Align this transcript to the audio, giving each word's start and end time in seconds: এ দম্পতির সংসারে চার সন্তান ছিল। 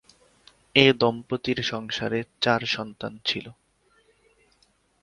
এ 0.75 0.85
দম্পতির 0.93 1.59
সংসারে 1.63 2.19
চার 2.41 2.61
সন্তান 2.65 3.13
ছিল। 3.25 3.45